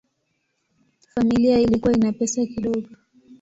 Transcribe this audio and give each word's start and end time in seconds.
Familia 1.15 1.59
ilikuwa 1.59 1.93
ina 1.93 2.11
pesa 2.13 2.45
kidogo. 2.45 2.87